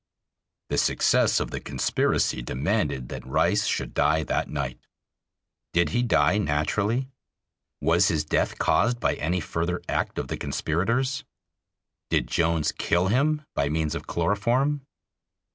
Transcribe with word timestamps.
The 0.69 0.79
success 0.79 1.39
of 1.39 1.51
the 1.51 1.59
conspiracy 1.59 2.41
demanded 2.41 3.09
that 3.09 3.23
Rice 3.23 3.67
should 3.67 3.93
die 3.93 4.23
that 4.23 4.49
night. 4.49 4.79
Did 5.73 5.89
he 5.89 6.01
die 6.01 6.39
naturally? 6.39 7.11
Was 7.81 8.07
his 8.07 8.25
death 8.25 8.57
caused 8.57 8.99
by 8.99 9.13
any 9.17 9.39
further 9.39 9.79
act 9.87 10.17
of 10.17 10.27
the 10.27 10.37
conspirators? 10.37 11.23
Did 12.09 12.25
Jones 12.27 12.71
kill 12.71 13.09
him 13.09 13.43
by 13.53 13.69
means 13.69 13.93
of 13.93 14.07
chloroform? 14.07 14.81